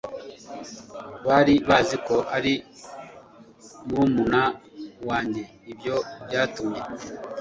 bari 1.27 1.55
bazi 1.67 1.95
ko 2.07 2.17
ari 2.37 2.53
murumuna 3.89 4.41
wanjye 5.07 5.43
ibyo 5.71 5.95
byatumye 6.25 6.81